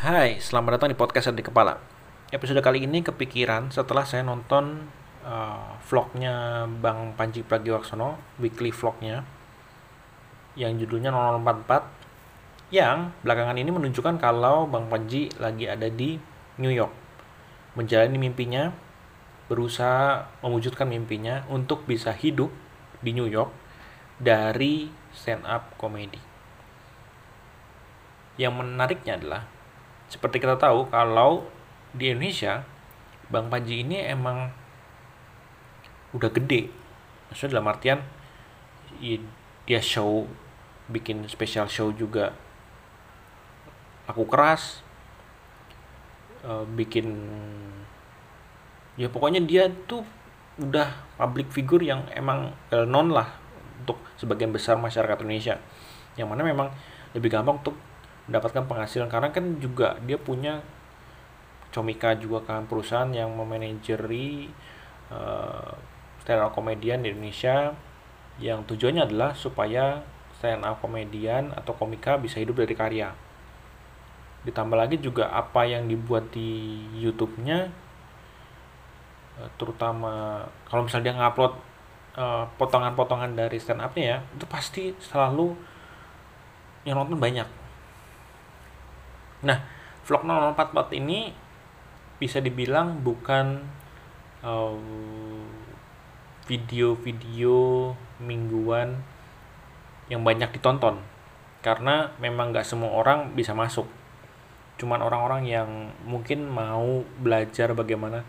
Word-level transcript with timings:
Hai, 0.00 0.40
selamat 0.40 0.80
datang 0.80 0.88
di 0.88 0.96
podcast 0.96 1.28
di 1.36 1.44
kepala. 1.44 1.76
Episode 2.32 2.64
kali 2.64 2.88
ini 2.88 3.04
kepikiran 3.04 3.68
setelah 3.68 4.08
saya 4.08 4.24
nonton 4.24 4.88
uh, 5.20 5.76
vlognya 5.84 6.64
Bang 6.80 7.12
Panji 7.20 7.44
Pragiwaksono, 7.44 8.16
weekly 8.40 8.72
vlognya, 8.72 9.28
yang 10.56 10.80
judulnya 10.80 11.12
0044, 11.12 12.72
yang 12.72 13.12
belakangan 13.20 13.60
ini 13.60 13.68
menunjukkan 13.68 14.16
kalau 14.16 14.64
Bang 14.72 14.88
Panji 14.88 15.28
lagi 15.36 15.68
ada 15.68 15.92
di 15.92 16.16
New 16.56 16.72
York, 16.72 16.96
menjalani 17.76 18.16
mimpinya, 18.16 18.72
berusaha 19.52 20.32
mewujudkan 20.40 20.88
mimpinya 20.88 21.44
untuk 21.52 21.84
bisa 21.84 22.16
hidup 22.16 22.48
di 23.04 23.12
New 23.12 23.28
York 23.28 23.52
dari 24.16 24.88
stand 25.12 25.44
up 25.44 25.76
comedy. 25.76 26.24
Yang 28.40 28.64
menariknya 28.64 29.20
adalah 29.20 29.59
seperti 30.10 30.42
kita 30.42 30.58
tahu 30.58 30.90
kalau 30.90 31.46
di 31.94 32.10
Indonesia 32.10 32.66
Bang 33.30 33.46
Panji 33.46 33.86
ini 33.86 34.02
emang 34.02 34.50
udah 36.10 36.30
gede. 36.34 36.66
Maksudnya 37.30 37.62
dalam 37.62 37.70
artian 37.70 38.02
dia 39.64 39.80
show 39.80 40.26
bikin 40.90 41.22
special 41.30 41.70
show 41.70 41.94
juga. 41.94 42.34
Aku 44.10 44.26
keras 44.26 44.82
uh, 46.42 46.66
bikin 46.66 47.06
ya 48.98 49.06
pokoknya 49.06 49.38
dia 49.46 49.70
tuh 49.86 50.02
udah 50.58 50.90
public 51.14 51.54
figure 51.54 51.86
yang 51.86 52.02
emang 52.10 52.50
well 52.74 52.84
known 52.84 53.14
lah 53.14 53.30
untuk 53.86 54.02
sebagian 54.18 54.50
besar 54.50 54.74
masyarakat 54.74 55.22
Indonesia. 55.22 55.62
Yang 56.18 56.28
mana 56.34 56.42
memang 56.42 56.68
lebih 57.14 57.30
gampang 57.30 57.62
untuk 57.62 57.78
mendapatkan 58.30 58.64
penghasilan. 58.70 59.10
Karena 59.10 59.34
kan 59.34 59.58
juga 59.58 59.98
dia 60.06 60.16
punya 60.16 60.62
Comika 61.70 62.18
juga 62.18 62.42
kan 62.42 62.66
perusahaan 62.66 63.06
yang 63.14 63.30
memanajeri 63.30 64.50
uh, 65.14 65.70
stand 66.18 66.42
up 66.42 66.50
komedian 66.50 66.98
di 67.06 67.14
Indonesia 67.14 67.70
yang 68.42 68.66
tujuannya 68.66 69.06
adalah 69.06 69.30
supaya 69.38 70.02
stand 70.34 70.66
up 70.66 70.82
komedian 70.82 71.54
atau 71.54 71.70
komika 71.78 72.18
bisa 72.18 72.42
hidup 72.42 72.58
dari 72.58 72.74
karya. 72.74 73.14
Ditambah 74.42 74.74
lagi 74.74 74.98
juga 74.98 75.30
apa 75.30 75.62
yang 75.62 75.86
dibuat 75.86 76.34
di 76.34 76.82
YouTube-nya 76.98 77.70
uh, 79.38 79.50
terutama 79.54 80.42
kalau 80.66 80.90
misalnya 80.90 81.14
dia 81.14 81.22
ngupload 81.22 81.54
uh, 82.18 82.50
potongan-potongan 82.58 83.38
dari 83.38 83.62
stand 83.62 83.78
up-nya 83.78 84.04
ya 84.04 84.18
itu 84.34 84.46
pasti 84.50 84.90
selalu 84.98 85.54
yang 86.82 86.98
nonton 86.98 87.20
banyak 87.20 87.59
Nah, 89.40 89.58
vlog 90.04 90.22
044 90.24 91.00
ini 91.00 91.32
bisa 92.20 92.40
dibilang 92.44 93.00
bukan 93.00 93.64
video-video 96.44 97.56
uh, 97.92 97.96
mingguan 98.20 99.00
yang 100.12 100.20
banyak 100.20 100.52
ditonton. 100.52 101.00
Karena 101.60 102.12
memang 102.20 102.52
nggak 102.52 102.64
semua 102.64 102.92
orang 102.96 103.32
bisa 103.36 103.52
masuk. 103.56 103.88
Cuman 104.80 105.04
orang-orang 105.04 105.44
yang 105.44 105.92
mungkin 106.08 106.48
mau 106.48 107.04
belajar 107.20 107.76
bagaimana 107.76 108.24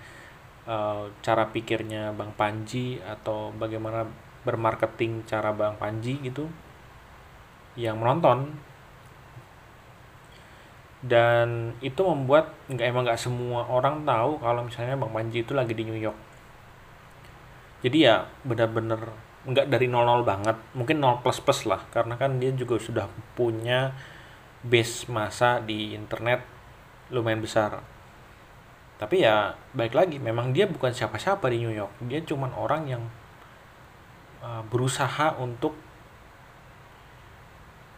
uh, 0.67 1.07
cara 1.23 1.47
pikirnya 1.47 2.11
Bang 2.11 2.35
Panji 2.35 2.99
atau 2.99 3.55
bagaimana 3.55 4.07
bermarketing 4.43 5.23
cara 5.23 5.55
Bang 5.55 5.79
Panji 5.79 6.19
gitu 6.19 6.51
yang 7.79 8.03
menonton 8.03 8.51
dan 11.01 11.73
itu 11.81 12.01
membuat 12.05 12.53
nggak 12.69 12.85
emang 12.85 13.03
nggak 13.09 13.17
semua 13.17 13.65
orang 13.65 14.05
tahu 14.05 14.37
kalau 14.37 14.61
misalnya 14.61 14.93
Bang 14.93 15.09
Panji 15.09 15.41
itu 15.41 15.57
lagi 15.57 15.73
di 15.73 15.81
New 15.81 15.97
York. 15.97 16.17
Jadi 17.81 18.05
ya 18.05 18.29
benar-benar 18.45 19.09
nggak 19.41 19.73
dari 19.73 19.89
00 19.89 20.21
banget 20.21 20.57
mungkin 20.77 21.01
0 21.01 21.25
plus 21.25 21.41
plus 21.41 21.65
lah 21.65 21.81
karena 21.89 22.13
kan 22.13 22.37
dia 22.37 22.53
juga 22.53 22.77
sudah 22.77 23.09
punya 23.33 23.97
base 24.61 25.09
masa 25.09 25.57
di 25.57 25.97
internet 25.97 26.45
lumayan 27.09 27.41
besar. 27.41 27.81
Tapi 29.01 29.25
ya 29.25 29.57
baik 29.73 29.97
lagi 29.97 30.21
memang 30.21 30.53
dia 30.53 30.69
bukan 30.69 30.93
siapa-siapa 30.93 31.49
di 31.49 31.65
New 31.65 31.73
York 31.73 31.97
dia 32.05 32.21
cuman 32.21 32.53
orang 32.53 32.85
yang 32.85 33.03
uh, 34.45 34.61
berusaha 34.69 35.33
untuk 35.41 35.73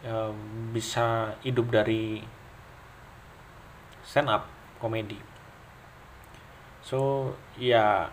uh, 0.08 0.32
bisa 0.72 1.36
hidup 1.44 1.68
dari 1.68 2.24
stand 4.04 4.28
up 4.30 4.46
komedi. 4.78 5.18
So 6.84 7.32
ya 7.56 8.12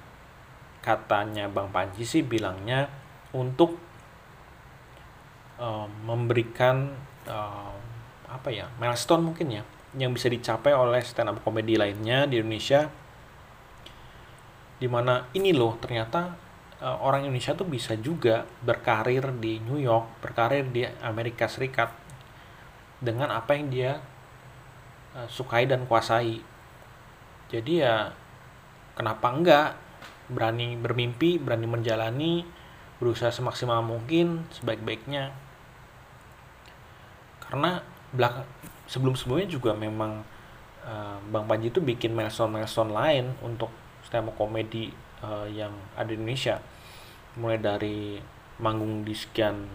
katanya 0.81 1.51
Bang 1.51 1.69
Panji 1.69 2.07
sih 2.07 2.23
bilangnya 2.25 2.89
untuk 3.35 3.77
uh, 5.61 5.85
memberikan 6.07 6.89
uh, 7.27 7.75
apa 8.31 8.49
ya 8.49 8.71
milestone 8.79 9.27
mungkin 9.27 9.61
ya 9.61 9.63
yang 9.99 10.15
bisa 10.15 10.31
dicapai 10.31 10.71
oleh 10.71 11.03
stand 11.03 11.29
up 11.29 11.37
komedi 11.43 11.75
lainnya 11.75 12.25
di 12.25 12.39
Indonesia. 12.39 12.87
Di 14.81 14.89
mana 14.89 15.29
ini 15.37 15.53
loh 15.53 15.77
ternyata 15.77 16.33
uh, 16.81 16.97
orang 17.05 17.29
Indonesia 17.29 17.53
tuh 17.53 17.69
bisa 17.69 17.93
juga 17.99 18.47
berkarir 18.65 19.29
di 19.37 19.61
New 19.61 19.77
York 19.77 20.23
berkarir 20.23 20.65
di 20.73 20.81
Amerika 21.05 21.45
Serikat 21.45 21.93
dengan 22.97 23.29
apa 23.33 23.53
yang 23.53 23.69
dia 23.69 23.91
uh, 25.15 25.27
sukai 25.27 25.67
dan 25.67 25.87
kuasai. 25.87 26.39
Jadi 27.51 27.83
ya 27.83 28.11
kenapa 28.95 29.27
enggak? 29.31 29.69
Berani 30.31 30.79
bermimpi 30.79 31.35
berani 31.35 31.67
menjalani 31.67 32.47
berusaha 33.01 33.33
semaksimal 33.33 33.83
mungkin 33.83 34.47
sebaik-baiknya. 34.53 35.33
Karena 37.43 37.83
belakang 38.15 38.47
sebelum 38.87 39.15
sebelumnya 39.15 39.47
juga 39.51 39.71
memang 39.75 40.23
uh, 40.87 41.17
Bang 41.31 41.47
Panji 41.47 41.71
itu 41.71 41.83
bikin 41.83 42.15
milestone-milestone 42.15 42.91
lain 42.91 43.35
untuk 43.43 43.71
stand 44.07 44.31
komedi 44.35 44.91
uh, 45.23 45.47
yang 45.47 45.71
ada 45.99 46.07
di 46.07 46.15
Indonesia. 46.15 46.63
Mulai 47.35 47.59
dari 47.59 48.19
manggung 48.61 49.01
di 49.03 49.15
sekian 49.15 49.67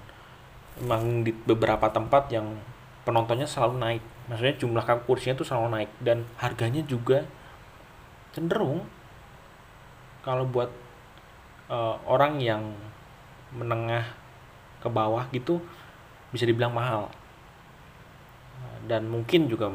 manggung 0.84 1.24
di 1.24 1.32
beberapa 1.32 1.88
tempat 1.88 2.28
yang 2.28 2.60
penontonnya 3.08 3.48
selalu 3.48 3.74
naik 3.80 4.04
maksudnya 4.26 4.58
jumlah 4.58 4.82
kursinya 5.06 5.38
itu 5.38 5.46
selalu 5.46 5.68
naik 5.70 5.90
dan 6.02 6.26
harganya 6.42 6.82
juga 6.82 7.22
cenderung 8.34 8.82
kalau 10.26 10.42
buat 10.44 10.68
uh, 11.70 11.96
orang 12.10 12.42
yang 12.42 12.74
menengah 13.54 14.02
ke 14.82 14.88
bawah 14.90 15.30
gitu 15.30 15.62
bisa 16.34 16.42
dibilang 16.42 16.74
mahal. 16.74 17.08
Dan 18.86 19.06
mungkin 19.10 19.46
juga 19.46 19.70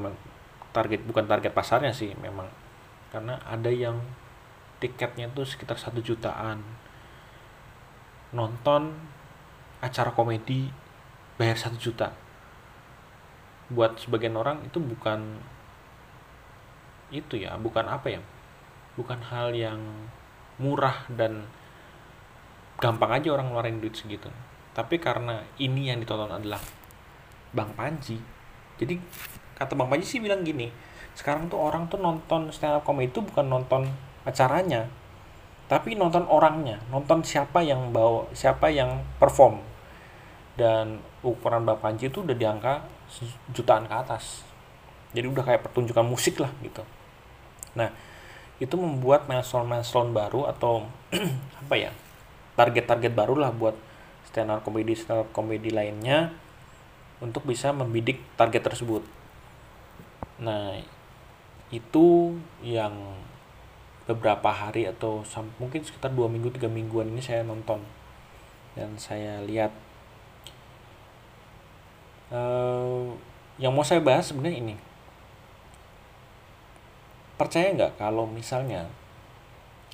target 0.76 1.04
bukan 1.08 1.28
target 1.28 1.52
pasarnya 1.56 1.96
sih 1.96 2.12
memang. 2.20 2.48
Karena 3.12 3.40
ada 3.48 3.72
yang 3.72 4.00
tiketnya 4.84 5.32
tuh 5.32 5.48
sekitar 5.48 5.80
satu 5.80 6.04
jutaan. 6.04 6.64
Nonton 8.36 8.92
acara 9.80 10.12
komedi 10.12 10.72
bayar 11.40 11.58
satu 11.58 11.76
juta 11.80 12.21
buat 13.72 13.96
sebagian 13.96 14.36
orang 14.36 14.62
itu 14.68 14.78
bukan 14.84 15.40
itu 17.12 17.40
ya 17.40 17.56
bukan 17.60 17.88
apa 17.88 18.08
ya 18.08 18.22
bukan 19.00 19.20
hal 19.32 19.56
yang 19.56 19.80
murah 20.60 21.08
dan 21.12 21.48
gampang 22.80 23.20
aja 23.20 23.32
orang 23.36 23.52
ngeluarin 23.52 23.80
duit 23.80 23.96
segitu. 23.96 24.28
Tapi 24.72 25.04
karena 25.04 25.44
ini 25.60 25.92
yang 25.92 26.00
ditonton 26.00 26.32
adalah 26.32 26.60
Bang 27.52 27.76
Panji 27.76 28.20
jadi 28.82 28.98
kata 29.54 29.78
Bang 29.78 29.94
Panji 29.94 30.10
sih 30.10 30.18
bilang 30.18 30.42
gini 30.42 30.74
sekarang 31.14 31.54
tuh 31.54 31.62
orang 31.62 31.86
tuh 31.86 32.02
nonton 32.02 32.50
stand 32.50 32.82
up 32.82 32.84
comedy 32.88 33.14
itu 33.14 33.22
bukan 33.22 33.46
nonton 33.46 33.86
acaranya 34.26 34.90
tapi 35.70 35.94
nonton 35.94 36.26
orangnya 36.26 36.82
nonton 36.90 37.22
siapa 37.22 37.62
yang 37.62 37.94
bawa 37.94 38.28
siapa 38.34 38.74
yang 38.74 39.06
perform. 39.22 39.62
Dan 40.52 41.00
ukuran 41.24 41.64
Bang 41.64 41.80
Panji 41.80 42.12
itu 42.12 42.28
udah 42.28 42.36
diangka 42.36 42.84
jutaan 43.52 43.88
ke 43.88 43.96
atas. 43.96 44.48
Jadi 45.12 45.28
udah 45.28 45.44
kayak 45.44 45.68
pertunjukan 45.68 46.06
musik 46.08 46.40
lah 46.40 46.52
gitu. 46.64 46.84
Nah 47.76 47.92
itu 48.62 48.76
membuat 48.78 49.26
milestone-milestone 49.26 50.14
baru 50.14 50.48
atau 50.48 50.86
apa 51.66 51.76
ya 51.76 51.92
target-target 52.54 53.12
baru 53.12 53.36
lah 53.42 53.50
buat 53.50 53.74
stand 54.30 54.54
up 54.54 54.62
comedy 54.62 54.94
stand 54.94 55.26
up 55.26 55.30
comedy 55.34 55.74
lainnya 55.74 56.30
untuk 57.20 57.44
bisa 57.44 57.74
membidik 57.74 58.22
target 58.38 58.64
tersebut. 58.64 59.04
Nah 60.40 60.78
itu 61.72 62.38
yang 62.62 63.18
beberapa 64.06 64.52
hari 64.52 64.90
atau 64.90 65.24
mungkin 65.58 65.82
sekitar 65.82 66.12
dua 66.12 66.28
minggu 66.28 66.52
tiga 66.54 66.68
mingguan 66.68 67.12
ini 67.12 67.22
saya 67.24 67.42
nonton. 67.46 67.82
Dan 68.78 68.96
saya 68.96 69.44
lihat 69.44 69.74
uh, 72.32 73.12
yang 73.62 73.76
mau 73.76 73.86
saya 73.86 74.02
bahas 74.02 74.32
sebenarnya 74.32 74.58
ini 74.58 74.76
percaya 77.38 77.74
nggak 77.74 77.98
kalau 77.98 78.30
misalnya 78.30 78.90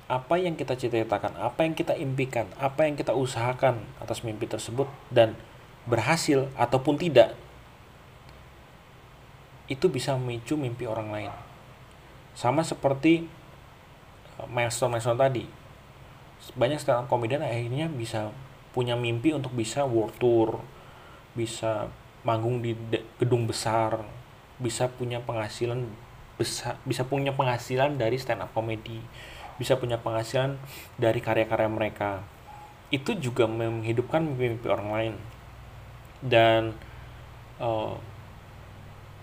apa 0.08 0.40
yang 0.40 0.56
kita 0.56 0.72
cita-citakan, 0.72 1.36
apa 1.36 1.68
yang 1.68 1.76
kita 1.76 1.92
impikan, 1.92 2.48
apa 2.56 2.88
yang 2.88 2.96
kita 2.96 3.12
usahakan 3.12 3.84
atas 4.00 4.24
mimpi 4.24 4.48
tersebut 4.48 4.88
dan 5.12 5.36
berhasil 5.84 6.48
ataupun 6.56 6.96
tidak, 6.96 7.36
itu 9.68 9.84
bisa 9.92 10.16
memicu 10.16 10.56
mimpi 10.56 10.88
orang 10.88 11.12
lain. 11.12 11.32
Sama 12.32 12.64
seperti 12.64 13.28
uh, 14.40 14.48
milestone-milestone 14.48 15.20
tadi. 15.20 15.44
Banyak 16.56 16.80
up 16.88 17.04
komedian 17.12 17.44
akhirnya 17.44 17.92
bisa 17.92 18.32
punya 18.72 18.96
mimpi 18.96 19.36
untuk 19.36 19.52
bisa 19.52 19.84
world 19.84 20.16
tour, 20.16 20.64
bisa 21.36 21.92
manggung 22.28 22.60
di 22.60 22.76
gedung 23.16 23.48
besar, 23.48 24.04
bisa 24.60 24.92
punya 24.92 25.24
penghasilan 25.24 25.88
besar, 26.36 26.76
bisa 26.84 27.08
punya 27.08 27.32
penghasilan 27.32 27.96
dari 27.96 28.20
stand 28.20 28.44
up 28.44 28.52
komedi 28.52 29.00
bisa 29.58 29.74
punya 29.74 29.98
penghasilan 29.98 30.56
dari 30.96 31.18
karya-karya 31.18 31.68
mereka. 31.68 32.22
Itu 32.88 33.18
juga 33.18 33.44
menghidupkan 33.50 34.22
mimpi-mimpi 34.24 34.66
orang 34.70 34.88
lain. 34.94 35.14
Dan 36.22 36.72
uh, 37.58 37.98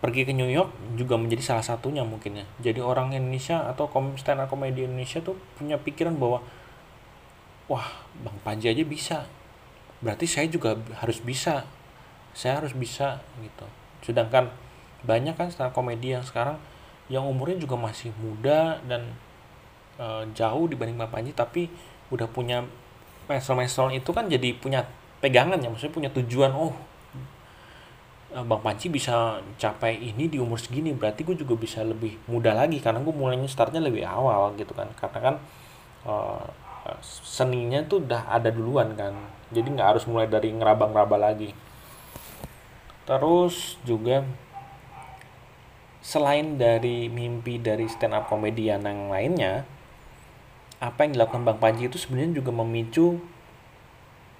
pergi 0.04 0.28
ke 0.28 0.36
New 0.36 0.52
York 0.52 0.70
juga 1.00 1.16
menjadi 1.16 1.56
salah 1.56 1.66
satunya 1.66 2.04
mungkin 2.04 2.44
ya. 2.44 2.46
Jadi 2.62 2.84
orang 2.84 3.16
Indonesia 3.16 3.64
atau 3.66 3.90
stand 4.20 4.44
up 4.44 4.52
komedi 4.52 4.86
Indonesia 4.86 5.24
tuh 5.24 5.40
punya 5.56 5.80
pikiran 5.80 6.14
bahwa 6.20 6.44
wah 7.72 7.88
Bang 8.22 8.38
Panji 8.44 8.70
aja 8.70 8.84
bisa. 8.84 9.18
Berarti 10.04 10.28
saya 10.28 10.52
juga 10.52 10.76
harus 11.00 11.24
bisa 11.24 11.64
saya 12.36 12.60
harus 12.60 12.76
bisa 12.76 13.24
gitu. 13.40 13.66
Sedangkan 14.04 14.52
banyak 15.08 15.40
kan 15.40 15.48
stand 15.48 15.72
komedi 15.72 16.12
yang 16.12 16.22
sekarang 16.22 16.60
yang 17.08 17.24
umurnya 17.24 17.64
juga 17.64 17.80
masih 17.80 18.12
muda 18.20 18.82
dan 18.84 19.16
uh, 20.02 20.28
jauh 20.36 20.68
dibanding 20.68 21.00
Bang 21.00 21.14
Panji 21.14 21.32
tapi 21.32 21.72
udah 22.12 22.28
punya 22.28 22.66
mesel-mesel 23.32 23.96
itu 23.96 24.10
kan 24.12 24.28
jadi 24.28 24.54
punya 24.58 24.86
pegangan 25.24 25.58
ya 25.58 25.70
maksudnya 25.70 25.94
punya 25.94 26.10
tujuan 26.14 26.54
oh 26.54 26.74
eh, 28.34 28.46
Bang 28.46 28.62
Panji 28.62 28.90
bisa 28.90 29.42
capai 29.62 30.02
ini 30.02 30.30
di 30.30 30.42
umur 30.42 30.58
segini 30.58 30.94
berarti 30.94 31.22
gue 31.22 31.38
juga 31.38 31.54
bisa 31.56 31.86
lebih 31.86 32.18
muda 32.28 32.58
lagi 32.58 32.82
karena 32.82 33.02
gue 33.02 33.14
mulainya 33.14 33.48
startnya 33.50 33.82
lebih 33.82 34.06
awal 34.06 34.54
gitu 34.58 34.74
kan. 34.74 34.90
Karena 34.98 35.20
kan 35.22 35.36
uh, 36.10 36.46
seninya 37.02 37.82
tuh 37.86 38.06
udah 38.06 38.30
ada 38.30 38.54
duluan 38.54 38.94
kan 38.94 39.14
jadi 39.50 39.66
nggak 39.66 39.88
harus 39.98 40.04
mulai 40.06 40.30
dari 40.30 40.54
ngeraba-ngeraba 40.54 41.18
lagi 41.18 41.50
terus 43.06 43.78
juga 43.86 44.26
selain 46.06 46.58
dari 46.58 47.10
mimpi 47.10 47.58
dari 47.58 47.90
stand 47.90 48.14
up 48.14 48.30
komedian 48.30 48.86
yang 48.86 49.10
lainnya 49.10 49.66
apa 50.78 51.08
yang 51.08 51.18
dilakukan 51.18 51.48
Bang 51.48 51.58
Panji 51.58 51.90
itu 51.90 51.98
sebenarnya 51.98 52.38
juga 52.38 52.52
memicu 52.54 53.18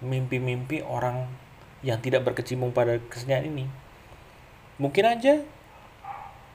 mimpi-mimpi 0.04 0.84
orang 0.86 1.26
yang 1.82 1.98
tidak 2.02 2.28
berkecimpung 2.28 2.76
pada 2.76 3.00
kesenian 3.10 3.48
ini. 3.48 3.66
Mungkin 4.78 5.06
aja 5.08 5.42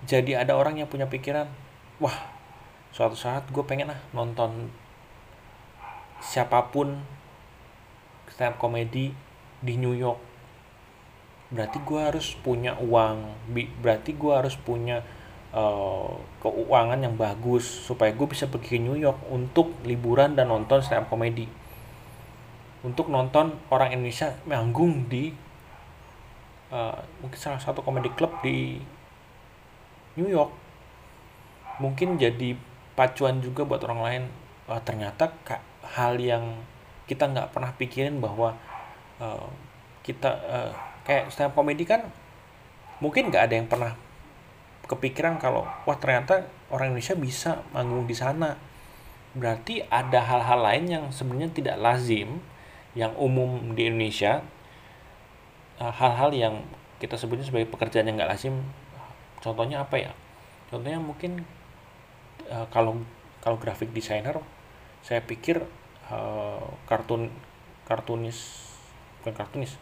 jadi 0.04 0.32
ada 0.44 0.56
orang 0.56 0.80
yang 0.80 0.88
punya 0.88 1.08
pikiran, 1.08 1.48
wah 1.98 2.14
suatu 2.92 3.16
saat 3.16 3.48
gue 3.48 3.64
pengen 3.64 3.92
lah 3.92 4.00
nonton 4.12 4.68
siapa 6.20 6.68
pun 6.68 7.00
stand 8.28 8.54
up 8.54 8.60
komedi 8.60 9.16
di 9.64 9.74
New 9.80 9.96
York. 9.96 10.29
Berarti 11.50 11.78
gue 11.82 12.00
harus 12.00 12.34
punya 12.38 12.78
uang, 12.78 13.50
berarti 13.82 14.14
gue 14.14 14.32
harus 14.32 14.54
punya 14.54 15.02
uh, 15.50 16.14
keuangan 16.42 17.02
yang 17.02 17.18
bagus 17.18 17.66
supaya 17.66 18.14
gue 18.14 18.26
bisa 18.30 18.46
pergi 18.46 18.78
ke 18.78 18.82
New 18.82 18.94
York 18.94 19.26
untuk 19.34 19.74
liburan 19.82 20.38
dan 20.38 20.46
nonton 20.46 20.78
stand 20.78 21.06
up 21.06 21.10
comedy 21.10 21.50
untuk 22.80 23.12
nonton 23.12 23.52
orang 23.68 23.92
Indonesia 23.92 24.32
manggung 24.48 25.04
di 25.08 25.28
uh, 26.72 26.96
mungkin 27.20 27.38
salah 27.38 27.60
satu 27.60 27.84
komedi 27.84 28.08
club 28.16 28.32
di 28.40 28.80
New 30.16 30.28
York. 30.28 30.52
Mungkin 31.80 32.16
jadi 32.16 32.56
pacuan 32.96 33.40
juga 33.44 33.64
buat 33.64 33.84
orang 33.84 34.00
lain. 34.00 34.22
Uh, 34.64 34.80
ternyata 34.80 35.28
hal 35.82 36.16
yang 36.20 36.56
kita 37.04 37.28
nggak 37.28 37.52
pernah 37.52 37.72
pikirin 37.76 38.22
bahwa 38.22 38.56
uh, 39.20 39.48
kita 40.00 40.30
uh, 40.48 40.72
kayak 41.04 41.32
stand 41.32 41.50
up 41.50 41.56
comedy 41.56 41.84
kan 41.88 42.06
mungkin 43.00 43.32
nggak 43.32 43.48
ada 43.48 43.54
yang 43.56 43.68
pernah 43.68 43.92
kepikiran 44.84 45.38
kalau 45.38 45.64
wah 45.86 45.96
ternyata 45.96 46.50
orang 46.68 46.92
Indonesia 46.94 47.16
bisa 47.16 47.50
manggung 47.70 48.06
di 48.10 48.16
sana. 48.16 48.58
Berarti 49.30 49.86
ada 49.86 50.26
hal-hal 50.26 50.58
lain 50.58 50.84
yang 50.90 51.04
sebenarnya 51.14 51.54
tidak 51.54 51.76
lazim 51.78 52.42
yang 52.98 53.14
umum 53.14 53.78
di 53.78 53.86
Indonesia 53.86 54.42
eh, 55.78 55.92
hal-hal 55.94 56.34
yang 56.34 56.54
kita 56.98 57.14
sebutnya 57.14 57.46
sebagai 57.46 57.70
pekerjaan 57.70 58.10
yang 58.10 58.18
nggak 58.18 58.30
lazim. 58.34 58.58
Contohnya 59.38 59.86
apa 59.86 59.96
ya? 59.96 60.12
Contohnya 60.68 61.00
mungkin 61.00 61.42
uh, 62.46 62.66
kalau 62.68 63.00
kalau 63.40 63.56
grafik 63.56 63.90
designer 63.90 64.38
saya 65.00 65.24
pikir 65.24 65.64
uh, 66.12 66.62
kartun 66.84 67.32
kartunis 67.88 68.68
bukan 69.20 69.34
kartunis 69.34 69.80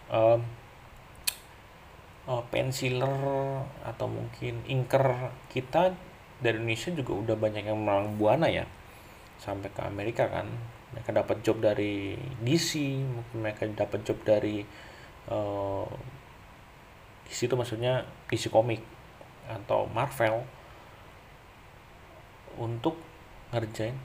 uh, 2.28 2.44
pensiler 2.52 3.64
atau 3.82 4.06
mungkin 4.06 4.60
inker 4.68 5.32
kita 5.48 5.96
dari 6.38 6.60
Indonesia 6.60 6.92
juga 6.94 7.12
udah 7.16 7.36
banyak 7.40 7.64
yang 7.66 7.80
melalang 7.80 8.14
buana 8.20 8.46
ya. 8.52 8.68
Sampai 9.40 9.72
ke 9.72 9.80
Amerika 9.82 10.28
kan. 10.28 10.46
Mereka 10.92 11.10
dapat 11.12 11.40
job 11.42 11.60
dari 11.64 12.16
DC 12.44 12.78
mungkin 13.04 13.36
mereka 13.40 13.64
dapat 13.66 14.04
job 14.04 14.20
dari 14.24 14.62
uh, 15.32 15.88
DC 17.28 17.48
itu 17.48 17.56
maksudnya 17.56 18.08
DC 18.28 18.48
komik 18.48 18.80
atau 19.48 19.88
Marvel 19.92 20.44
untuk 22.56 22.96
ngerjain 23.52 23.96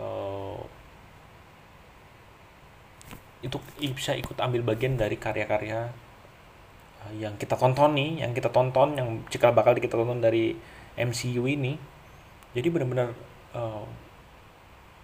uh, 0.00 0.60
itu 3.44 3.60
bisa 3.92 4.16
ikut 4.16 4.40
ambil 4.40 4.64
bagian 4.64 4.96
dari 4.96 5.20
karya-karya 5.20 5.92
eh, 7.04 7.12
yang 7.20 7.36
kita 7.36 7.60
tonton 7.60 7.92
nih, 7.92 8.24
yang 8.24 8.32
kita 8.32 8.48
tonton, 8.48 8.96
yang 8.96 9.20
cikal 9.28 9.52
bakal 9.52 9.76
kita 9.76 9.92
tonton 10.00 10.24
dari 10.24 10.56
MCU 10.96 11.44
ini. 11.44 11.76
Jadi 12.56 12.68
benar-benar 12.70 13.12
uh, 13.52 13.84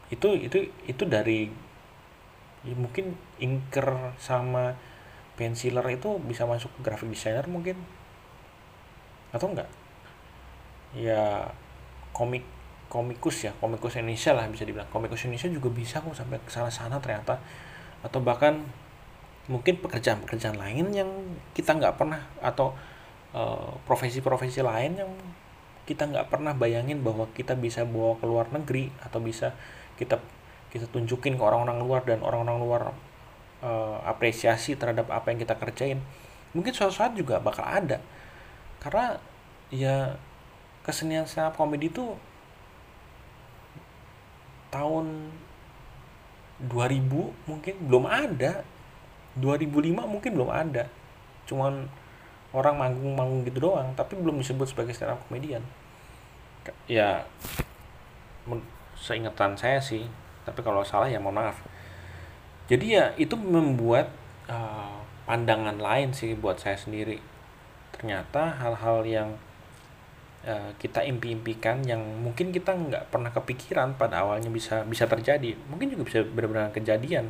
itu 0.08 0.26
itu 0.38 0.58
itu 0.86 1.02
dari 1.04 1.50
ya 2.62 2.74
mungkin 2.76 3.16
inker 3.42 4.14
sama 4.20 4.76
penciler 5.34 5.82
itu 5.96 6.20
bisa 6.20 6.44
masuk 6.44 6.70
ke 6.78 6.80
graphic 6.86 7.10
designer 7.12 7.46
mungkin. 7.50 7.76
Atau 9.34 9.50
enggak? 9.52 9.68
Ya 10.96 11.52
komik 12.14 12.42
komikus 12.90 13.46
ya 13.46 13.54
komikus 13.62 13.94
Indonesia 13.98 14.34
lah 14.34 14.46
bisa 14.50 14.66
dibilang. 14.66 14.90
Komikus 14.90 15.26
Indonesia 15.26 15.50
juga 15.50 15.70
bisa 15.70 16.02
kok 16.02 16.14
sampai 16.14 16.38
ke 16.42 16.50
sana 16.50 16.70
sana 16.70 16.98
ternyata 16.98 17.38
atau 18.00 18.20
bahkan 18.20 18.64
mungkin 19.50 19.82
pekerjaan-pekerjaan 19.82 20.56
lain 20.56 20.86
yang 20.94 21.10
kita 21.52 21.74
nggak 21.74 21.98
pernah 21.98 22.22
atau 22.38 22.72
eh, 23.34 23.70
profesi-profesi 23.84 24.62
uh, 24.62 24.70
lain 24.70 24.92
yang 24.94 25.12
kita 25.84 26.06
nggak 26.06 26.30
pernah 26.30 26.54
bayangin 26.54 27.02
bahwa 27.02 27.26
kita 27.34 27.58
bisa 27.58 27.82
bawa 27.82 28.14
ke 28.14 28.24
luar 28.30 28.46
negeri 28.54 28.94
atau 29.02 29.18
bisa 29.18 29.58
kita 29.98 30.22
kita 30.70 30.86
tunjukin 30.86 31.34
ke 31.34 31.42
orang-orang 31.42 31.82
luar 31.82 32.06
dan 32.06 32.22
orang-orang 32.22 32.58
luar 32.62 32.82
uh, 33.66 33.98
apresiasi 34.06 34.78
terhadap 34.78 35.10
apa 35.10 35.34
yang 35.34 35.42
kita 35.42 35.58
kerjain. 35.58 35.98
Mungkin 36.54 36.70
suatu 36.70 36.94
saat 36.94 37.18
juga 37.18 37.42
bakal 37.42 37.66
ada. 37.66 37.98
Karena 38.78 39.18
ya 39.74 40.14
kesenian 40.86 41.26
stand 41.26 41.50
up 41.50 41.58
comedy 41.58 41.90
itu 41.90 42.14
tahun 44.70 45.34
2000 46.68 47.48
mungkin 47.48 47.74
belum 47.88 48.04
ada. 48.04 48.66
2005 49.38 49.94
mungkin 50.04 50.30
belum 50.36 50.50
ada. 50.50 50.84
Cuman 51.48 51.88
orang 52.50 52.74
manggung-manggung 52.76 53.46
gitu 53.46 53.70
doang 53.70 53.94
tapi 53.94 54.18
belum 54.18 54.42
disebut 54.42 54.74
sebagai 54.74 54.90
stand 54.90 55.14
up 55.14 55.22
comedian 55.30 55.62
ya 56.90 57.22
seingatan 58.98 59.54
saya 59.54 59.78
sih 59.78 60.04
tapi 60.44 60.60
kalau 60.64 60.82
salah 60.82 61.06
ya 61.06 61.20
mohon 61.20 61.38
maaf. 61.38 61.56
Jadi 62.66 62.96
ya 62.96 63.12
itu 63.20 63.34
membuat 63.34 64.10
uh, 64.50 64.98
pandangan 65.26 65.78
lain 65.78 66.10
sih 66.10 66.34
buat 66.34 66.58
saya 66.58 66.74
sendiri. 66.74 67.20
Ternyata 67.94 68.56
hal-hal 68.56 69.04
yang 69.06 69.28
Eh, 70.40 70.72
kita 70.80 71.04
impi-impikan 71.04 71.84
yang 71.84 72.00
mungkin 72.00 72.48
kita 72.48 72.72
nggak 72.72 73.12
pernah 73.12 73.28
kepikiran 73.28 74.00
pada 74.00 74.24
awalnya 74.24 74.48
bisa 74.48 74.88
bisa 74.88 75.04
terjadi. 75.04 75.52
Mungkin 75.68 75.92
juga 75.92 76.08
bisa 76.08 76.24
benar-benar 76.24 76.72
kejadian. 76.72 77.28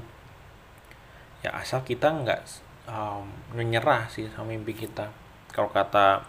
Ya 1.43 1.51
asal 1.59 1.83
kita 1.83 2.07
nggak 2.07 2.41
um, 2.87 3.27
menyerah 3.59 4.07
sih 4.07 4.31
sama 4.31 4.55
mimpi 4.55 4.79
kita. 4.79 5.11
Kalau 5.51 5.75
kata 5.75 6.23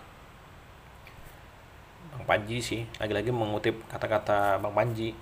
Panji 2.25 2.61
sih 2.61 2.85
lagi-lagi 3.01 3.33
mengutip 3.33 3.81
kata-kata 3.89 4.61
Bang 4.61 4.73
Panji 4.77 5.13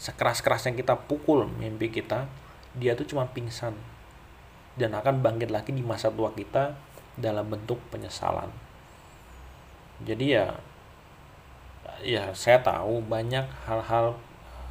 sekeras-kerasnya 0.00 0.72
kita 0.72 0.96
pukul 0.96 1.44
mimpi 1.46 1.92
kita 1.92 2.26
dia 2.74 2.98
tuh 2.98 3.06
cuma 3.06 3.30
pingsan. 3.30 3.78
Dan 4.74 4.98
akan 4.98 5.22
bangkit 5.22 5.54
lagi 5.54 5.70
di 5.70 5.86
masa 5.86 6.10
tua 6.10 6.34
kita 6.34 6.74
dalam 7.14 7.46
bentuk 7.46 7.78
penyesalan 7.94 8.69
jadi 10.04 10.26
ya 10.26 10.46
ya 12.00 12.24
saya 12.32 12.64
tahu 12.64 13.04
banyak 13.04 13.44
hal-hal 13.68 14.16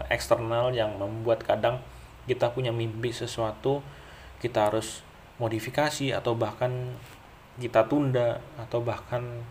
eksternal 0.10 0.74
yang 0.74 0.98
membuat 0.98 1.46
kadang 1.46 1.82
kita 2.26 2.50
punya 2.50 2.74
mimpi 2.74 3.14
sesuatu 3.14 3.86
kita 4.40 4.72
harus 4.72 5.06
modifikasi 5.38 6.16
atau 6.16 6.34
bahkan 6.34 6.96
kita 7.60 7.86
tunda 7.86 8.40
atau 8.56 8.80
bahkan 8.80 9.44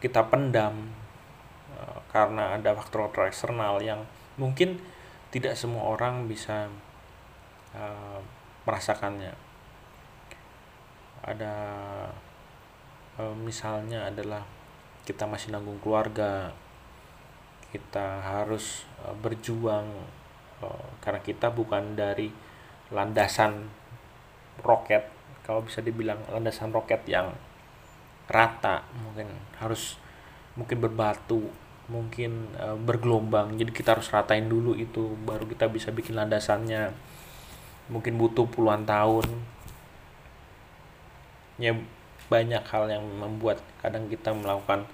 kita 0.00 0.24
pendam 0.30 0.90
uh, 1.76 2.00
karena 2.08 2.56
ada 2.56 2.72
faktor-faktor 2.72 3.28
eksternal 3.28 3.82
yang 3.84 4.06
mungkin 4.40 4.80
tidak 5.28 5.58
semua 5.58 5.92
orang 5.92 6.24
bisa 6.24 6.72
uh, 7.76 8.20
merasakannya. 8.64 9.36
Ada 11.20 11.54
uh, 13.20 13.34
misalnya 13.36 14.08
adalah 14.08 14.46
kita 15.08 15.24
masih 15.24 15.56
nanggung 15.56 15.80
keluarga 15.80 16.52
kita 17.72 18.20
harus 18.20 18.84
uh, 19.00 19.16
berjuang 19.16 19.88
uh, 20.60 20.88
karena 21.00 21.20
kita 21.24 21.48
bukan 21.48 21.96
dari 21.96 22.28
landasan 22.92 23.72
roket 24.60 25.08
kalau 25.48 25.64
bisa 25.64 25.80
dibilang 25.80 26.20
landasan 26.28 26.68
roket 26.68 27.00
yang 27.08 27.32
rata 28.28 28.84
mungkin 29.00 29.32
harus 29.56 29.96
mungkin 30.52 30.76
berbatu 30.84 31.48
mungkin 31.88 32.52
uh, 32.60 32.76
bergelombang. 32.76 33.56
Jadi 33.56 33.72
kita 33.72 33.96
harus 33.96 34.12
ratain 34.12 34.46
dulu 34.46 34.76
itu 34.76 35.16
baru 35.24 35.48
kita 35.48 35.66
bisa 35.72 35.88
bikin 35.88 36.14
landasannya. 36.20 36.92
Mungkin 37.88 38.20
butuh 38.20 38.44
puluhan 38.44 38.84
tahun. 38.84 39.24
Ya 41.56 41.74
banyak 42.28 42.60
hal 42.68 42.84
yang 42.92 43.04
membuat 43.04 43.60
kadang 43.80 44.08
kita 44.08 44.32
melakukan 44.32 44.84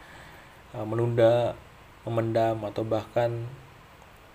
uh, 0.75 0.87
menunda 0.87 1.59
memendam 2.07 2.62
atau 2.69 2.85
bahkan 2.85 3.47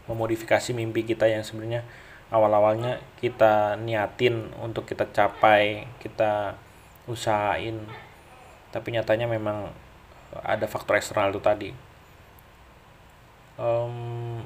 memodifikasi 0.10 0.74
mimpi 0.74 1.06
kita 1.06 1.29
yang 1.29 1.46
sebenarnya 1.46 1.86
awal-awalnya 2.34 3.01
kita 3.22 3.77
niatin 3.77 4.50
untuk 4.62 4.86
kita 4.89 5.06
capai 5.10 5.86
kita 6.01 6.58
usahain. 7.10 7.86
Tapi 8.70 8.88
nyatanya 8.94 9.25
memang 9.25 9.74
ada 10.46 10.65
faktor 10.70 10.98
eksternal 10.98 11.34
itu 11.34 11.41
tadi. 11.41 11.70
Um, 13.60 14.46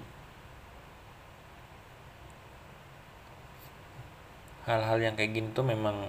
hal-hal 4.64 4.98
yang 5.04 5.14
kayak 5.20 5.36
gini 5.36 5.48
tuh 5.52 5.68
memang 5.68 6.08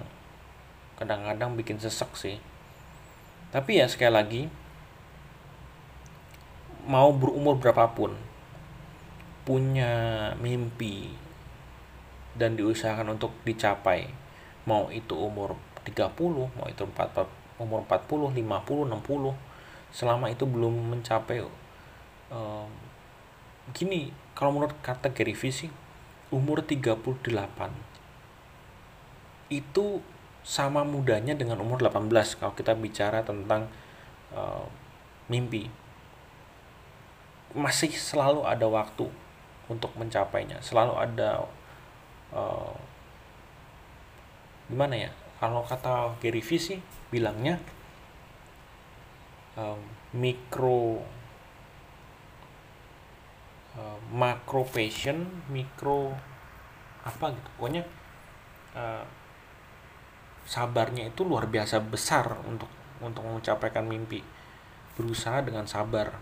kadang-kadang 0.95 1.55
bikin 1.59 1.79
sesek 1.79 2.11
sih. 2.15 2.37
Tapi 3.51 3.79
ya 3.79 3.87
sekali 3.87 4.13
lagi 4.13 4.41
mau 6.85 7.09
berumur 7.15 7.57
berapapun 7.57 8.13
punya 9.45 10.33
mimpi 10.41 11.09
dan 12.37 12.57
diusahakan 12.57 13.17
untuk 13.17 13.31
dicapai 13.45 14.09
mau 14.65 14.89
itu 14.89 15.13
umur 15.13 15.57
30 15.85 16.09
mau 16.57 16.65
itu 16.65 16.83
4, 16.83 17.61
umur 17.61 17.85
40 17.85 18.33
50 18.33 18.89
60 18.89 19.93
selama 19.93 20.27
itu 20.33 20.43
belum 20.49 20.97
mencapai 20.97 21.45
um, 22.33 22.69
gini 23.71 24.09
kalau 24.33 24.51
menurut 24.51 24.75
Vee 24.81 25.53
sih 25.53 25.71
umur 26.33 26.65
38 26.65 27.21
itu 29.53 30.01
sama 30.45 30.85
mudanya 30.85 31.33
dengan 31.33 31.57
umur 31.57 31.81
18 31.81 32.05
kalau 32.37 32.53
kita 32.53 32.77
bicara 32.77 33.25
tentang 33.25 33.65
uh, 34.31 34.69
mimpi. 35.25 35.65
Masih 37.57 37.89
selalu 37.89 38.45
ada 38.45 38.69
waktu 38.69 39.09
untuk 39.65 39.91
mencapainya 39.97 40.61
selalu 40.61 40.93
ada 40.93 41.41
uh, 42.29 42.75
gimana 44.69 45.09
ya 45.09 45.11
kalau 45.41 45.65
kata 45.65 46.17
Gary 46.21 46.41
Vee 46.41 46.61
sih 46.61 46.79
bilangnya 47.09 47.57
um, 49.57 49.81
mikro 50.13 51.01
uh, 53.77 53.99
makro 54.13 54.65
passion 54.65 55.25
mikro 55.49 56.13
apa 57.05 57.33
gitu 57.33 57.49
pokoknya 57.57 57.83
uh, 58.73 59.05
sabarnya 60.45 61.09
itu 61.09 61.25
luar 61.25 61.49
biasa 61.49 61.81
besar 61.81 62.39
untuk 62.45 62.69
untuk 63.01 63.25
mencapaikan 63.25 63.85
mimpi. 63.85 64.21
Berusaha 64.95 65.43
dengan 65.43 65.65
sabar. 65.65 66.15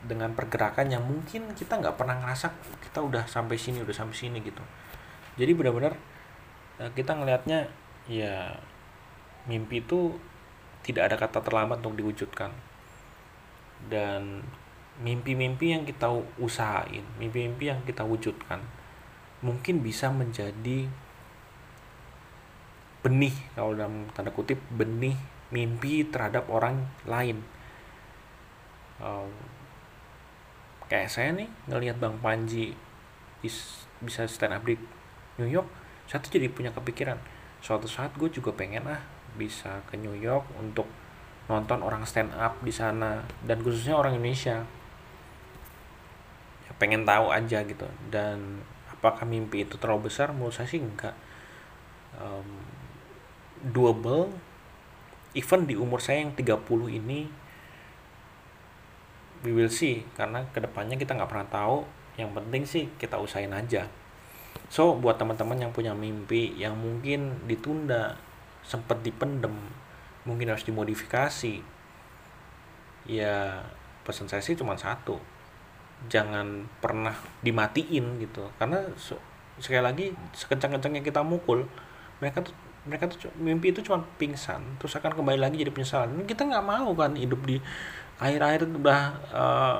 Dengan 0.00 0.32
pergerakan 0.32 0.88
yang 0.88 1.04
mungkin 1.04 1.52
kita 1.52 1.76
nggak 1.76 1.96
pernah 1.96 2.16
ngerasa 2.20 2.52
kita 2.82 3.04
udah 3.04 3.24
sampai 3.28 3.56
sini 3.56 3.84
udah 3.84 3.94
sampai 3.94 4.16
sini 4.16 4.38
gitu. 4.42 4.62
Jadi 5.38 5.52
benar-benar 5.54 5.94
eh, 6.80 6.90
kita 6.92 7.16
ngelihatnya 7.16 7.68
ya 8.08 8.58
mimpi 9.48 9.84
itu 9.84 10.16
tidak 10.84 11.12
ada 11.12 11.16
kata 11.20 11.38
terlambat 11.44 11.80
untuk 11.84 12.00
diwujudkan. 12.00 12.52
Dan 13.88 14.44
mimpi-mimpi 15.00 15.72
yang 15.72 15.88
kita 15.88 16.12
usahain 16.36 17.00
mimpi-mimpi 17.16 17.72
yang 17.72 17.80
kita 17.88 18.04
wujudkan 18.04 18.60
mungkin 19.40 19.80
bisa 19.80 20.12
menjadi 20.12 20.92
benih 23.00 23.32
kalau 23.56 23.72
dalam 23.72 24.08
tanda 24.12 24.28
kutip 24.32 24.60
benih 24.72 25.16
mimpi 25.50 26.04
terhadap 26.06 26.46
orang 26.52 26.84
lain. 27.08 27.42
Um, 29.00 29.32
kayak 30.92 31.08
saya 31.08 31.32
nih 31.32 31.48
ngelihat 31.70 31.96
bang 31.96 32.20
Panji 32.20 32.76
bisa 34.00 34.28
stand 34.28 34.52
up 34.52 34.66
di 34.68 34.76
New 35.40 35.48
York 35.48 35.80
saya 36.10 36.18
tuh 36.26 36.34
jadi 36.34 36.50
punya 36.50 36.74
kepikiran 36.74 37.22
suatu 37.62 37.86
saat 37.86 38.10
gue 38.18 38.26
juga 38.26 38.50
pengen 38.50 38.82
ah 38.90 38.98
bisa 39.38 39.78
ke 39.86 39.94
New 39.94 40.18
York 40.18 40.42
untuk 40.58 40.90
nonton 41.46 41.86
orang 41.86 42.02
stand 42.02 42.34
up 42.34 42.58
di 42.66 42.74
sana 42.74 43.22
dan 43.46 43.62
khususnya 43.62 43.94
orang 43.94 44.18
Indonesia. 44.18 44.66
Ya, 46.66 46.72
pengen 46.82 47.06
tahu 47.06 47.30
aja 47.30 47.62
gitu 47.62 47.86
dan 48.10 48.58
apakah 48.90 49.22
mimpi 49.22 49.62
itu 49.62 49.78
terlalu 49.78 50.10
besar? 50.10 50.34
Menurut 50.34 50.50
saya 50.50 50.66
sih 50.66 50.82
enggak. 50.82 51.14
Um, 52.18 52.58
doable 53.60 54.32
even 55.36 55.68
di 55.68 55.76
umur 55.76 56.00
saya 56.00 56.24
yang 56.24 56.32
30 56.32 56.64
ini 56.90 57.28
we 59.44 59.52
will 59.52 59.70
see 59.70 60.04
karena 60.16 60.44
ke 60.52 60.60
depannya 60.60 60.96
kita 60.96 61.16
nggak 61.16 61.30
pernah 61.30 61.48
tahu 61.48 61.76
yang 62.16 62.32
penting 62.36 62.64
sih 62.68 62.88
kita 63.00 63.16
usahain 63.16 63.52
aja 63.52 63.88
So 64.70 64.94
buat 64.94 65.18
teman-teman 65.18 65.58
yang 65.58 65.72
punya 65.74 65.90
mimpi 65.98 66.54
yang 66.54 66.78
mungkin 66.78 67.42
ditunda, 67.50 68.14
sempat 68.62 69.02
dipendem, 69.02 69.54
mungkin 70.22 70.46
harus 70.46 70.62
dimodifikasi. 70.62 71.58
Ya 73.10 73.66
pesan 74.06 74.30
saya 74.30 74.38
sih 74.38 74.54
cuma 74.54 74.78
satu. 74.78 75.18
Jangan 76.06 76.70
pernah 76.78 77.18
dimatiin 77.42 78.22
gitu. 78.22 78.46
Karena 78.62 78.86
sekali 79.58 79.82
lagi 79.82 80.06
sekencang-kencangnya 80.38 81.02
kita 81.02 81.26
mukul, 81.26 81.66
mereka 82.22 82.46
tuh 82.46 82.54
mereka 82.90 83.06
tuh 83.06 83.30
mimpi 83.38 83.70
itu 83.70 83.86
cuma 83.86 84.02
pingsan 84.18 84.58
terus 84.82 84.98
akan 84.98 85.14
kembali 85.14 85.38
lagi 85.38 85.62
jadi 85.62 85.70
penyesalan. 85.70 86.26
Kita 86.26 86.42
nggak 86.42 86.64
mau 86.66 86.90
kan 86.98 87.14
hidup 87.14 87.46
di 87.46 87.62
akhir-akhir 88.18 88.66
udah 88.66 89.00
uh, 89.30 89.78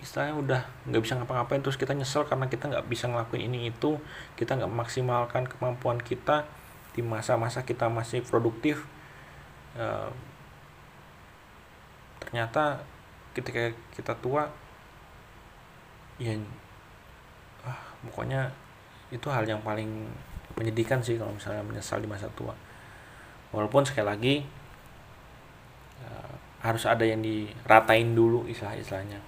istilahnya 0.00 0.34
udah 0.40 0.60
nggak 0.88 1.02
bisa 1.04 1.20
ngapa-ngapain 1.20 1.60
terus 1.60 1.76
kita 1.76 1.92
nyesel 1.92 2.24
karena 2.24 2.48
kita 2.48 2.72
nggak 2.72 2.88
bisa 2.88 3.12
ngelakuin 3.12 3.52
ini 3.52 3.68
itu. 3.68 4.00
Kita 4.40 4.56
nggak 4.56 4.72
maksimalkan 4.72 5.44
kemampuan 5.44 6.00
kita 6.00 6.48
di 6.96 7.04
masa-masa 7.04 7.60
kita 7.60 7.92
masih 7.92 8.24
produktif. 8.24 8.88
Uh, 9.76 10.08
ternyata 12.24 12.80
ketika 13.36 13.70
kita 13.92 14.12
tua 14.18 14.48
ya 16.20 16.36
ah 17.64 17.80
pokoknya 18.04 18.52
itu 19.10 19.26
hal 19.28 19.44
yang 19.48 19.60
paling 19.64 20.08
menyedihkan 20.58 21.02
sih 21.04 21.20
kalau 21.20 21.34
misalnya 21.34 21.62
menyesal 21.62 22.02
di 22.02 22.08
masa 22.10 22.30
tua. 22.34 22.54
Walaupun 23.50 23.82
sekali 23.86 24.06
lagi 24.06 24.34
uh, 26.06 26.34
harus 26.62 26.86
ada 26.86 27.02
yang 27.02 27.20
diratain 27.22 28.14
dulu 28.14 28.46
istilah-istilahnya. 28.46 29.20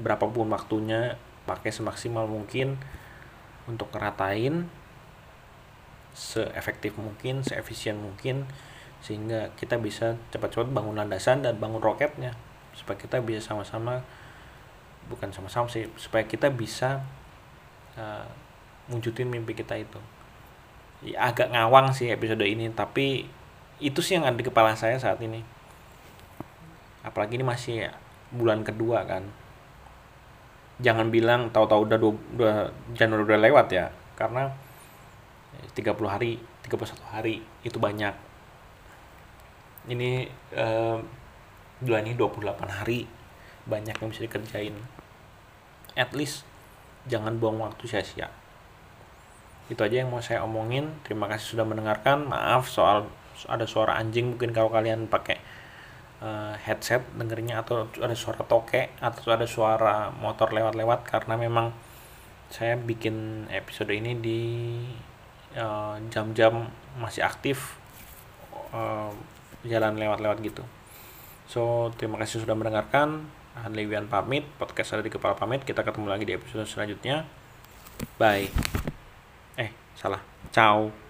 Berapapun 0.00 0.48
waktunya 0.52 1.16
pakai 1.48 1.72
semaksimal 1.72 2.28
mungkin 2.28 2.76
untuk 3.64 3.88
ngeratain 3.92 4.68
seefektif 6.16 6.96
mungkin, 6.96 7.44
seefisien 7.44 8.00
mungkin 8.00 8.48
sehingga 9.04 9.52
kita 9.54 9.76
bisa 9.76 10.16
cepat-cepat 10.32 10.72
bangun 10.72 10.96
landasan 10.96 11.44
dan 11.44 11.56
bangun 11.60 11.80
roketnya. 11.80 12.36
Supaya 12.76 13.00
kita 13.00 13.24
bisa 13.24 13.40
sama-sama 13.40 14.04
bukan 15.06 15.30
sama-sama 15.30 15.70
sih 15.70 15.86
supaya 15.94 16.26
kita 16.26 16.50
bisa 16.50 17.02
uh, 17.94 18.26
wujudin 18.90 19.30
mimpi 19.30 19.54
kita 19.54 19.78
itu 19.78 19.98
ya, 21.04 21.28
agak 21.32 21.52
ngawang 21.52 21.92
sih 21.92 22.08
episode 22.08 22.44
ini 22.46 22.72
tapi 22.72 23.26
itu 23.76 24.00
sih 24.00 24.16
yang 24.16 24.24
ada 24.24 24.36
di 24.36 24.46
kepala 24.46 24.72
saya 24.72 24.96
saat 24.96 25.20
ini. 25.20 25.44
Apalagi 27.04 27.36
ini 27.36 27.44
masih 27.44 27.92
bulan 28.32 28.64
kedua 28.64 29.04
kan. 29.04 29.28
Jangan 30.80 31.08
bilang 31.08 31.48
tahu-tahu 31.52 31.88
udah, 31.88 31.98
dua, 32.00 32.12
udah 32.36 32.56
Januari 32.92 33.24
udah 33.24 33.40
lewat 33.40 33.66
ya 33.72 33.86
karena 34.16 34.52
30 35.72 35.92
hari 36.08 36.40
31 36.64 37.12
hari 37.12 37.44
itu 37.64 37.76
banyak. 37.76 38.12
Ini 39.86 40.26
uh, 40.56 40.98
bulan 41.80 42.02
ini 42.08 42.16
28 42.16 42.80
hari 42.80 43.06
banyak 43.68 43.96
yang 43.96 44.08
bisa 44.08 44.24
dikerjain. 44.24 44.76
At 45.96 46.12
least 46.16 46.44
jangan 47.08 47.38
buang 47.40 47.60
waktu 47.60 47.86
sia-sia 47.88 48.28
itu 49.66 49.80
aja 49.82 50.02
yang 50.02 50.10
mau 50.10 50.22
saya 50.22 50.46
omongin. 50.46 50.94
Terima 51.02 51.26
kasih 51.26 51.58
sudah 51.58 51.66
mendengarkan. 51.66 52.30
Maaf 52.30 52.70
soal 52.70 53.10
ada 53.50 53.66
suara 53.68 53.98
anjing 54.00 54.34
mungkin 54.34 54.54
kalau 54.54 54.72
kalian 54.72 55.10
pakai 55.10 55.36
uh, 56.24 56.54
headset 56.56 57.04
dengernya 57.18 57.60
atau 57.60 57.90
ada 58.00 58.16
suara 58.16 58.40
toke 58.46 58.88
atau 59.02 59.28
ada 59.28 59.44
suara 59.44 60.08
motor 60.14 60.54
lewat-lewat 60.54 61.04
karena 61.04 61.36
memang 61.36 61.74
saya 62.46 62.78
bikin 62.78 63.46
episode 63.50 63.90
ini 63.90 64.14
di 64.22 64.40
eh, 65.58 65.94
jam-jam 66.14 66.70
masih 66.94 67.26
aktif 67.26 67.74
uh, 68.70 69.10
jalan 69.66 69.98
lewat-lewat 69.98 70.38
gitu. 70.46 70.62
So 71.50 71.90
terima 71.98 72.22
kasih 72.22 72.46
sudah 72.46 72.54
mendengarkan. 72.54 73.26
Hanli 73.56 73.88
Wian 73.88 74.06
pamit. 74.06 74.46
Podcast 74.60 74.94
ada 74.94 75.02
di 75.02 75.10
kepala 75.10 75.34
pamit. 75.34 75.66
Kita 75.66 75.82
ketemu 75.82 76.06
lagi 76.06 76.28
di 76.28 76.38
episode 76.38 76.68
selanjutnya. 76.68 77.26
Bye 78.20 78.95
salah. 79.96 80.20
Ciao 80.52 81.05